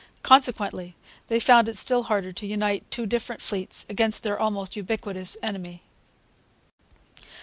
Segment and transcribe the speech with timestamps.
[0.23, 0.95] Consequently,
[1.27, 5.83] they found it still harder to unite two different fleets against their almost ubiquitous enemy.